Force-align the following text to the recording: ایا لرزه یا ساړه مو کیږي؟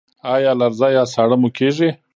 ایا 0.33 0.51
لرزه 0.59 0.87
یا 0.97 1.03
ساړه 1.13 1.37
مو 1.41 1.49
کیږي؟ 1.57 1.89